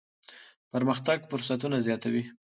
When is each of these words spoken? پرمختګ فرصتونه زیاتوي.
پرمختګ 0.71 1.19
فرصتونه 1.31 1.77
زیاتوي. 1.87 2.23